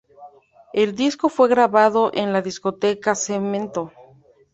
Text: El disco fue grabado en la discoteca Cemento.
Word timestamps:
El 0.73 0.95
disco 0.95 1.29
fue 1.29 1.47
grabado 1.47 2.09
en 2.15 2.33
la 2.33 2.41
discoteca 2.41 3.13
Cemento. 3.13 3.93